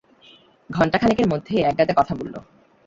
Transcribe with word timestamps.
ঘন্টাখানেকের 0.69 1.27
মধ্যে 1.27 1.55
একগাদা 1.61 1.93
কথা 1.97 2.13
বলল। 2.15 2.35